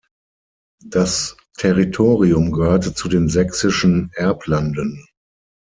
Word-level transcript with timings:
Das 0.83 1.37
Territorium 1.59 2.51
gehörte 2.51 2.95
zu 2.95 3.07
den 3.07 3.29
sächsischen 3.29 4.09
Erblanden. 4.15 5.05